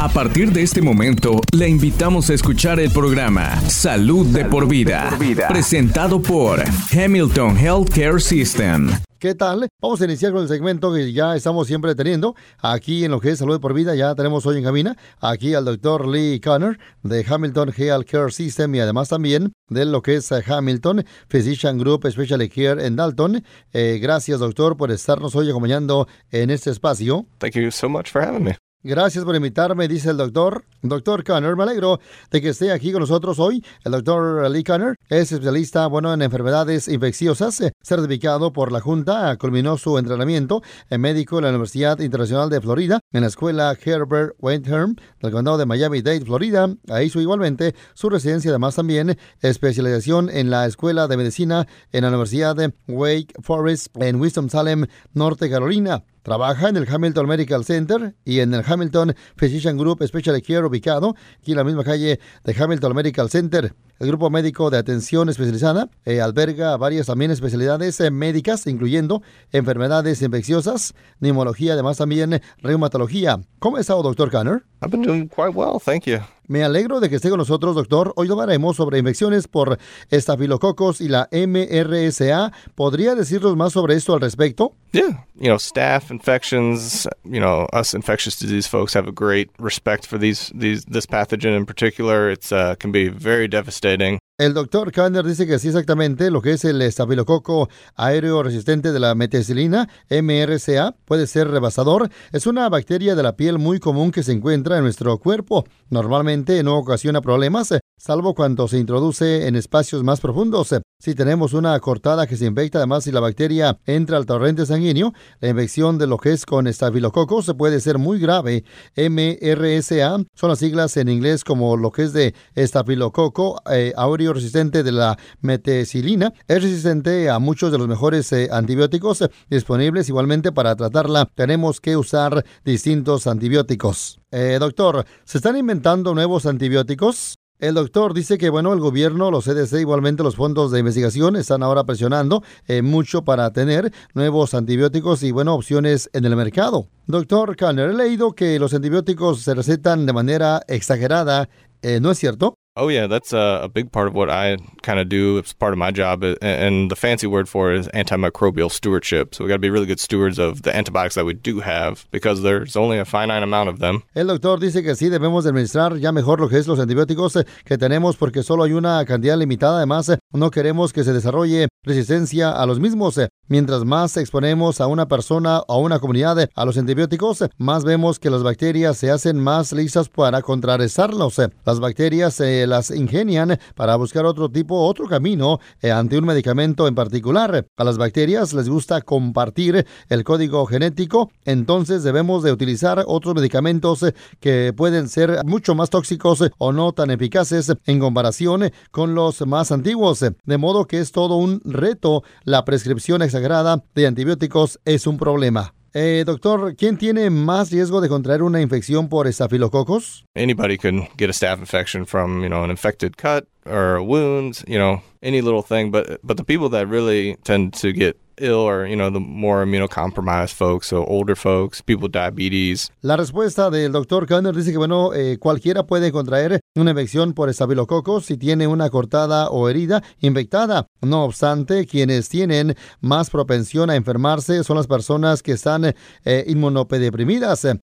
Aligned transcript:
A 0.00 0.08
partir 0.08 0.52
de 0.52 0.62
este 0.62 0.80
momento, 0.80 1.40
le 1.52 1.68
invitamos 1.68 2.30
a 2.30 2.34
escuchar 2.34 2.78
el 2.78 2.88
programa 2.92 3.60
Salud, 3.62 4.26
de, 4.26 4.44
por 4.44 4.68
vida, 4.68 5.10
presentado 5.48 6.22
por 6.22 6.62
Hamilton 6.92 7.58
Healthcare 7.58 8.20
System. 8.20 8.90
¿Qué 9.18 9.34
tal? 9.34 9.66
Vamos 9.82 10.00
a 10.00 10.04
iniciar 10.04 10.32
con 10.32 10.42
el 10.42 10.48
segmento 10.48 10.94
que 10.94 11.12
ya 11.12 11.34
estamos 11.34 11.66
siempre 11.66 11.96
teniendo 11.96 12.36
aquí 12.60 13.04
en 13.04 13.10
lo 13.10 13.18
que 13.20 13.30
es 13.30 13.40
Salud 13.40 13.60
por 13.60 13.74
Vida. 13.74 13.96
Ya 13.96 14.14
tenemos 14.14 14.46
hoy 14.46 14.58
en 14.58 14.62
cabina 14.62 14.96
aquí 15.20 15.54
al 15.54 15.64
doctor 15.64 16.06
Lee 16.06 16.38
Connor 16.38 16.78
de 17.02 17.26
Hamilton 17.28 17.72
Health 17.76 18.08
Care 18.08 18.30
System 18.30 18.72
y 18.76 18.78
además 18.78 19.08
también 19.08 19.52
de 19.68 19.84
lo 19.84 20.00
que 20.00 20.14
es 20.14 20.30
Hamilton 20.30 21.04
Physician 21.26 21.76
Group 21.76 22.08
Specialty 22.08 22.48
Care 22.48 22.86
en 22.86 22.94
Dalton. 22.94 23.42
Eh, 23.72 23.98
gracias, 24.00 24.38
doctor, 24.38 24.76
por 24.76 24.92
estarnos 24.92 25.34
hoy 25.34 25.50
acompañando 25.50 26.06
en 26.30 26.50
este 26.50 26.70
espacio. 26.70 27.26
Thank 27.38 27.54
you 27.54 27.72
so 27.72 27.88
much 27.88 28.12
for 28.12 28.22
having 28.22 28.44
me. 28.44 28.67
Gracias 28.84 29.24
por 29.24 29.34
invitarme, 29.34 29.88
dice 29.88 30.10
el 30.10 30.16
doctor. 30.16 30.64
Doctor 30.82 31.24
Connor, 31.24 31.56
me 31.56 31.64
alegro 31.64 31.98
de 32.30 32.40
que 32.40 32.50
esté 32.50 32.70
aquí 32.70 32.92
con 32.92 33.00
nosotros 33.00 33.40
hoy. 33.40 33.64
El 33.84 33.90
doctor 33.90 34.48
Lee 34.48 34.62
Connor 34.62 34.94
es 35.08 35.32
especialista 35.32 35.88
bueno, 35.88 36.14
en 36.14 36.22
enfermedades 36.22 36.86
infecciosas, 36.86 37.60
eh, 37.60 37.72
certificado 37.88 38.52
por 38.52 38.70
la 38.70 38.80
Junta, 38.80 39.36
culminó 39.36 39.78
su 39.78 39.98
entrenamiento 39.98 40.62
en 40.90 41.00
médico 41.00 41.38
en 41.38 41.44
la 41.44 41.50
Universidad 41.50 41.98
Internacional 42.00 42.50
de 42.50 42.60
Florida, 42.60 43.00
en 43.12 43.22
la 43.22 43.28
escuela 43.28 43.76
Herbert 43.82 44.34
Wentherm 44.38 44.96
del 45.20 45.32
condado 45.32 45.58
de 45.58 45.66
Miami-Dade, 45.66 46.24
Florida. 46.24 46.68
Ahí 46.88 47.06
hizo 47.06 47.20
igualmente 47.20 47.74
su 47.94 48.10
residencia, 48.10 48.50
además 48.50 48.76
también 48.76 49.18
especialización 49.40 50.28
en 50.30 50.50
la 50.50 50.66
Escuela 50.66 51.08
de 51.08 51.16
Medicina 51.16 51.66
en 51.92 52.02
la 52.02 52.08
Universidad 52.08 52.54
de 52.54 52.74
Wake 52.86 53.34
Forest 53.42 53.96
en 53.96 54.20
Winston-Salem, 54.20 54.86
Norte 55.14 55.50
Carolina. 55.50 56.04
Trabaja 56.28 56.68
en 56.68 56.76
el 56.76 56.86
Hamilton 56.86 57.26
Medical 57.26 57.64
Center 57.64 58.14
y 58.22 58.40
en 58.40 58.52
el 58.52 58.62
Hamilton 58.66 59.14
Physician 59.36 59.78
Group 59.78 60.06
Special 60.06 60.42
Care 60.42 60.66
ubicado 60.66 61.14
aquí 61.40 61.52
en 61.52 61.56
la 61.56 61.64
misma 61.64 61.84
calle 61.84 62.20
de 62.44 62.54
Hamilton 62.54 62.94
Medical 62.94 63.30
Center. 63.30 63.74
El 63.98 64.08
grupo 64.08 64.28
médico 64.28 64.68
de 64.68 64.78
atención 64.78 65.28
especializada 65.28 65.88
eh, 66.04 66.20
alberga 66.20 66.76
varias 66.76 67.06
también 67.06 67.30
especialidades 67.30 67.77
eh, 67.82 68.10
médicas, 68.10 68.66
incluyendo 68.66 69.22
enfermedades 69.52 70.22
infecciosas, 70.22 70.94
neumología, 71.20 71.74
además 71.74 71.98
también 71.98 72.40
reumatología. 72.58 73.40
¿Cómo 73.58 73.76
ha 73.76 73.80
estado, 73.80 74.02
doctor 74.02 74.30
Connor? 74.30 74.64
I've 74.80 74.90
been 74.90 75.02
doing 75.02 75.28
quite 75.28 75.54
well, 75.54 75.80
thank 75.80 76.04
you. 76.06 76.18
Me 76.48 76.64
alegro 76.64 76.98
de 77.00 77.10
que 77.10 77.16
esté 77.16 77.28
con 77.28 77.38
nosotros, 77.38 77.74
doctor. 77.74 78.12
Hoy 78.16 78.28
hablaremos 78.30 78.76
sobre 78.76 78.98
infecciones 78.98 79.46
por 79.48 79.78
estafilococos 80.10 81.00
y 81.00 81.08
la 81.08 81.28
MRSA. 81.30 82.52
¿Podría 82.74 83.14
decirnos 83.14 83.54
más 83.54 83.74
sobre 83.74 83.94
esto 83.94 84.14
al 84.14 84.20
respecto? 84.20 84.72
Yeah, 84.92 85.26
you 85.34 85.48
know, 85.48 85.58
staph 85.58 86.10
infections. 86.10 87.06
You 87.24 87.40
know, 87.40 87.66
us 87.72 87.92
infectious 87.92 88.38
disease 88.38 88.66
folks 88.66 88.94
have 88.94 89.06
a 89.06 89.12
great 89.12 89.50
respect 89.58 90.06
for 90.06 90.18
these 90.18 90.50
these 90.54 90.86
this 90.86 91.06
pathogen 91.06 91.54
in 91.54 91.66
particular. 91.66 92.30
It's 92.30 92.50
uh, 92.50 92.76
can 92.78 92.92
be 92.92 93.08
very 93.08 93.46
devastating. 93.46 94.18
El 94.38 94.54
doctor 94.54 94.92
Kanner 94.92 95.24
dice 95.24 95.48
que 95.48 95.58
sí 95.58 95.66
exactamente 95.66 96.30
lo 96.30 96.40
que 96.40 96.52
es 96.52 96.64
el 96.64 96.80
estafilococo 96.80 97.68
aéreo 97.96 98.40
resistente 98.44 98.92
de 98.92 99.00
la 99.00 99.16
meticilina, 99.16 99.88
MRSA, 100.08 100.94
puede 101.06 101.26
ser 101.26 101.48
rebasador. 101.48 102.08
Es 102.30 102.46
una 102.46 102.68
bacteria 102.68 103.16
de 103.16 103.24
la 103.24 103.34
piel 103.34 103.58
muy 103.58 103.80
común 103.80 104.12
que 104.12 104.22
se 104.22 104.30
encuentra 104.30 104.76
en 104.76 104.84
nuestro 104.84 105.18
cuerpo. 105.18 105.64
Normalmente 105.90 106.62
no 106.62 106.76
ocasiona 106.78 107.20
problemas, 107.20 107.74
salvo 107.98 108.34
cuando 108.34 108.68
se 108.68 108.78
introduce 108.78 109.46
en 109.46 109.56
espacios 109.56 110.02
más 110.02 110.20
profundos. 110.20 110.74
Si 111.00 111.14
tenemos 111.14 111.52
una 111.52 111.78
cortada 111.78 112.26
que 112.26 112.36
se 112.36 112.46
infecta, 112.46 112.78
además 112.78 113.04
si 113.04 113.12
la 113.12 113.20
bacteria 113.20 113.78
entra 113.86 114.16
al 114.16 114.26
torrente 114.26 114.66
sanguíneo, 114.66 115.12
la 115.40 115.48
infección 115.48 115.96
de 115.98 116.06
lo 116.06 116.16
que 116.16 116.32
es 116.32 116.44
con 116.44 116.66
estafilococos 116.66 117.54
puede 117.56 117.80
ser 117.80 117.98
muy 117.98 118.18
grave. 118.18 118.64
MRSA 118.96 120.24
son 120.34 120.50
las 120.50 120.58
siglas 120.58 120.96
en 120.96 121.08
inglés 121.08 121.44
como 121.44 121.76
lo 121.76 121.92
que 121.92 122.02
es 122.02 122.12
de 122.12 122.34
estafilococo 122.54 123.60
eh, 123.70 123.92
aéreo 123.96 124.32
resistente 124.32 124.82
de 124.82 124.92
la 124.92 125.16
meticilina. 125.40 126.32
Es 126.48 126.62
resistente 126.62 127.30
a 127.30 127.38
muchos 127.38 127.70
de 127.70 127.78
los 127.78 127.86
mejores 127.86 128.32
eh, 128.32 128.48
antibióticos 128.50 129.28
disponibles. 129.48 130.08
Igualmente 130.08 130.50
para 130.50 130.74
tratarla 130.74 131.28
tenemos 131.34 131.80
que 131.80 131.96
usar 131.96 132.44
distintos 132.64 133.26
antibióticos. 133.26 134.20
Eh, 134.30 134.56
doctor, 134.58 135.04
¿se 135.24 135.38
están 135.38 135.56
inventando 135.56 136.14
nuevos 136.14 136.44
antibióticos? 136.46 137.38
El 137.60 137.74
doctor 137.74 138.14
dice 138.14 138.38
que, 138.38 138.50
bueno, 138.50 138.72
el 138.72 138.78
gobierno, 138.78 139.32
los 139.32 139.44
CDC, 139.44 139.80
igualmente 139.80 140.22
los 140.22 140.36
fondos 140.36 140.70
de 140.70 140.78
investigación 140.78 141.34
están 141.34 141.64
ahora 141.64 141.82
presionando 141.82 142.44
eh, 142.68 142.82
mucho 142.82 143.24
para 143.24 143.52
tener 143.52 143.92
nuevos 144.14 144.54
antibióticos 144.54 145.24
y, 145.24 145.32
bueno, 145.32 145.56
opciones 145.56 146.08
en 146.12 146.24
el 146.24 146.36
mercado. 146.36 146.86
Doctor 147.08 147.56
Kanner, 147.56 147.90
he 147.90 147.94
leído 147.94 148.32
que 148.32 148.60
los 148.60 148.74
antibióticos 148.74 149.42
se 149.42 149.54
recetan 149.54 150.06
de 150.06 150.12
manera 150.12 150.62
exagerada. 150.68 151.48
Eh, 151.82 151.98
¿No 152.00 152.12
es 152.12 152.18
cierto? 152.18 152.57
Oh 152.78 152.86
yeah, 152.86 153.08
that's 153.08 153.32
a, 153.32 153.60
a 153.64 153.68
big 153.68 153.90
part 153.90 154.06
of 154.06 154.14
what 154.14 154.30
I 154.30 154.56
kind 154.82 155.00
of 155.00 155.08
do. 155.08 155.36
It's 155.36 155.52
part 155.52 155.72
of 155.72 155.78
my 155.78 155.90
job, 155.90 156.22
and, 156.22 156.88
the 156.88 156.94
fancy 156.96 157.26
word 157.26 157.48
for 157.48 157.72
it 157.72 157.80
is 157.80 157.88
antimicrobial 157.88 158.70
stewardship. 158.70 159.34
So 159.34 159.42
we 159.42 159.48
got 159.48 159.56
to 159.56 159.58
be 159.58 159.68
really 159.68 159.86
good 159.86 159.98
stewards 159.98 160.38
of 160.38 160.62
the 160.62 160.74
antibiotics 160.74 161.16
that 161.16 161.24
we 161.24 161.34
do 161.34 161.58
have 161.58 162.06
because 162.12 162.42
there's 162.42 162.76
only 162.76 162.98
a 162.98 163.04
finite 163.04 163.42
amount 163.42 163.68
of 163.68 163.80
them. 163.80 164.04
El 164.14 164.28
doctor 164.28 164.60
dice 164.60 164.84
que 164.84 164.94
sí 164.94 165.08
debemos 165.08 165.44
administrar 165.44 165.98
ya 165.98 166.12
mejor 166.12 166.40
lo 166.40 166.48
que 166.48 166.56
es 166.56 166.68
los 166.68 166.78
antibióticos 166.78 167.34
eh, 167.36 167.46
que 167.64 167.76
tenemos 167.76 168.16
porque 168.16 168.44
solo 168.44 168.62
hay 168.62 168.72
una 168.72 169.04
cantidad 169.04 169.36
limitada. 169.36 169.78
Además, 169.78 170.08
eh, 170.10 170.18
no 170.32 170.50
queremos 170.52 170.92
que 170.92 171.02
se 171.02 171.12
desarrolle 171.12 171.66
resistencia 171.82 172.52
a 172.52 172.64
los 172.64 172.78
mismos. 172.78 173.18
Eh. 173.50 173.58
Mientras 173.58 173.84
más 173.84 174.16
exponemos 174.16 174.80
a 174.80 174.86
una 174.86 175.08
persona 175.08 175.60
o 175.66 175.74
a 175.74 175.78
una 175.78 175.98
comunidad 175.98 176.48
a 176.54 176.64
los 176.64 176.78
antibióticos, 176.78 177.44
más 177.56 177.84
vemos 177.84 178.18
que 178.18 178.30
las 178.30 178.42
bacterias 178.42 178.96
se 178.96 179.10
hacen 179.10 179.40
más 179.40 179.72
listas 179.72 180.08
para 180.08 180.42
contrarrestarlos. 180.42 181.40
Las 181.64 181.80
bacterias 181.80 182.34
se 182.34 182.66
las 182.66 182.90
ingenian 182.90 183.58
para 183.74 183.96
buscar 183.96 184.26
otro 184.26 184.48
tipo, 184.48 184.86
otro 184.86 185.06
camino 185.06 185.58
eh, 185.80 185.90
ante 185.90 186.18
un 186.18 186.26
medicamento 186.26 186.86
en 186.86 186.94
particular. 186.94 187.66
A 187.76 187.84
las 187.84 187.98
bacterias 187.98 188.52
les 188.52 188.68
gusta 188.68 189.00
compartir 189.02 189.84
el 190.08 190.24
código 190.24 190.64
genético, 190.66 191.30
entonces 191.44 192.04
debemos 192.04 192.42
de 192.42 192.52
utilizar 192.52 193.02
otros 193.06 193.34
medicamentos 193.34 194.02
eh, 194.02 194.14
que 194.40 194.72
pueden 194.76 195.08
ser 195.08 195.44
mucho 195.44 195.74
más 195.74 195.90
tóxicos 195.90 196.42
eh, 196.42 196.50
o 196.58 196.72
no 196.72 196.92
tan 196.92 197.10
eficaces 197.10 197.72
en 197.86 197.98
comparación 197.98 198.70
con 198.90 199.14
los 199.14 199.46
más 199.46 199.72
antiguos. 199.72 200.24
De 200.44 200.58
modo 200.58 200.86
que 200.86 201.00
es 201.00 201.12
todo 201.12 201.36
un 201.36 201.60
reto. 201.64 202.22
La 202.44 202.64
prescripción 202.64 203.22
de 203.40 204.06
antibióticos 204.06 204.80
es 204.84 205.06
un 205.06 205.18
problema. 205.18 205.74
Eh, 205.94 206.24
doctor, 206.26 206.76
¿quién 206.76 206.98
tiene 206.98 207.30
más 207.30 207.70
riesgo 207.70 208.00
de 208.00 208.08
contraer 208.08 208.42
una 208.42 208.60
infección 208.60 209.08
por 209.08 209.26
estafilococos? 209.26 210.24
Anybody 210.36 210.76
can 210.76 211.08
get 211.16 211.30
a 211.30 211.32
staph 211.32 211.58
infection 211.58 212.04
from, 212.04 212.42
you 212.42 212.48
know, 212.48 212.62
an 212.62 212.70
infected 212.70 213.16
cut 213.16 213.46
or 213.64 213.96
a 213.96 214.02
wound, 214.02 214.62
you 214.66 214.78
know, 214.78 215.02
any 215.22 215.40
little 215.40 215.62
thing. 215.62 215.90
But 215.90 216.20
but 216.22 216.36
the 216.36 216.44
people 216.44 216.68
that 216.70 216.88
really 216.88 217.36
tend 217.42 217.72
to 217.80 217.92
get 217.92 218.16
ill 218.40 218.66
or, 218.68 218.86
you 218.86 218.96
know, 218.96 219.10
the 219.10 219.20
more 219.20 219.64
immunocompromised 219.64 220.54
folks, 220.54 220.88
so 220.88 221.04
older 221.06 221.36
folks, 221.36 221.82
people 221.82 222.04
with 222.04 222.12
diabetes. 222.12 222.90
La 223.02 223.16
respuesta 223.16 223.70
del 223.70 223.92
doctor 223.92 224.26
Kanner 224.26 224.54
dice 224.54 224.72
que, 224.72 224.78
bueno, 224.78 225.12
eh, 225.14 225.38
cualquiera 225.38 225.86
puede 225.86 226.12
contraer 226.12 226.60
una 226.74 226.90
infección 226.90 227.32
por 227.32 227.48
estafilococos 227.48 228.26
si 228.26 228.36
tiene 228.36 228.66
una 228.66 228.90
cortada 228.90 229.48
o 229.50 229.68
herida 229.68 230.02
infectada. 230.20 230.86
No 231.00 231.24
obstante, 231.24 231.86
quienes 231.86 232.28
tienen 232.28 232.74
más 233.00 233.30
propensión 233.30 233.90
a 233.90 233.96
enfermarse 233.96 234.64
son 234.64 234.76
las 234.76 234.86
personas 234.86 235.42
que 235.42 235.52
están 235.52 235.94
eh. 236.24 236.44